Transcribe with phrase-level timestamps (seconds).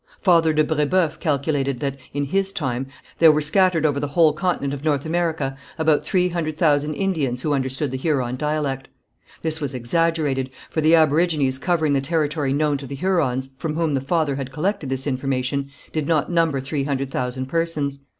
[0.19, 2.87] Father de Brébeuf calculated that, in his time,
[3.19, 7.43] there were scattered over the whole continent of North America about three hundred thousand Indians
[7.43, 8.89] who understood the Huron dialect.
[9.43, 13.93] This was exaggerated, for the aborigines covering the territory known to the Hurons from whom
[13.93, 17.99] the father had collected this information did not number three hundred thousand persons.